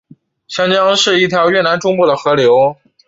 [0.47, 2.75] 香江是一条越南中部的河流。